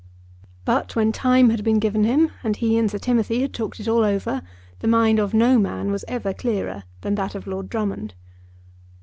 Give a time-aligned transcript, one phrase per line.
[0.65, 3.87] But when time had been given him, and he and Sir Timothy had talked it
[3.87, 4.41] all over,
[4.79, 8.15] the mind of no man was ever clearer than that of Lord Drummond.